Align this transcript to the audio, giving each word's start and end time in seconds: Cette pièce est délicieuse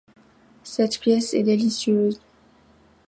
Cette 0.63 0.99
pièce 0.99 1.35
est 1.35 1.43
délicieuse 1.43 2.19